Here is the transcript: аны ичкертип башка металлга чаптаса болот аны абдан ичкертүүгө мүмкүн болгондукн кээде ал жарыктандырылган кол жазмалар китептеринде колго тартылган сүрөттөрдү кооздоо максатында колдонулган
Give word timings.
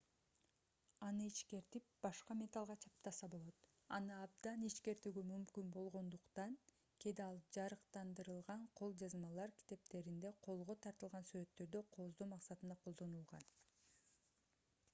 аны 1.07 1.25
ичкертип 1.31 1.89
башка 2.05 2.35
металлга 2.37 2.75
чаптаса 2.85 3.27
болот 3.33 3.67
аны 3.97 4.15
абдан 4.21 4.63
ичкертүүгө 4.69 5.23
мүмкүн 5.33 5.69
болгондукн 5.75 6.55
кээде 7.05 7.23
ал 7.25 7.37
жарыктандырылган 7.57 8.65
кол 8.81 8.97
жазмалар 9.03 9.53
китептеринде 9.63 10.33
колго 10.47 10.77
тартылган 10.87 11.29
сүрөттөрдү 11.33 11.83
кооздоо 11.99 12.29
максатында 12.33 12.79
колдонулган 12.87 13.47